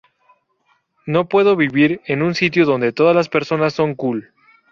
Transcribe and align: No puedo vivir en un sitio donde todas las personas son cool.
No 1.05 1.29
puedo 1.29 1.55
vivir 1.55 2.01
en 2.07 2.23
un 2.23 2.33
sitio 2.33 2.65
donde 2.65 2.91
todas 2.91 3.15
las 3.15 3.29
personas 3.29 3.73
son 3.73 3.93
cool. 3.93 4.33